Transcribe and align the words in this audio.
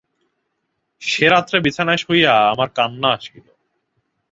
সে 1.01 1.25
রাত্রে 1.29 1.57
বিছানায় 1.59 1.97
শুইয়া 1.97 2.33
আমার 2.49 2.69
কান্না 2.69 3.09
আসিল। 3.09 3.45